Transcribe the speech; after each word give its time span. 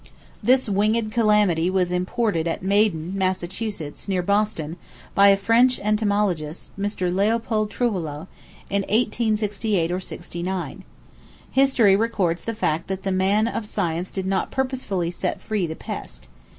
This 0.41 0.67
winged 0.67 1.11
calamity 1.11 1.69
was 1.69 1.91
imported 1.91 2.47
at 2.47 2.63
Maiden, 2.63 3.15
Massachusetts, 3.15 4.09
near 4.09 4.23
Boston, 4.23 4.77
by 5.13 5.27
a 5.27 5.37
French 5.37 5.77
entomologist, 5.77 6.71
Mr. 6.75 7.13
Leopold 7.13 7.69
Trouvelot, 7.69 8.25
in 8.67 8.81
1868 8.81 9.91
or 9.91 9.99
'69. 9.99 10.83
History 11.51 11.95
records 11.95 12.45
the 12.45 12.55
fact 12.55 12.87
that 12.87 13.03
the 13.03 13.11
man 13.11 13.47
of 13.47 13.67
science 13.67 14.09
did 14.09 14.25
not 14.25 14.49
purposely 14.49 15.11
set 15.11 15.39
free 15.39 15.67
the 15.67 15.75
pest. 15.75 16.27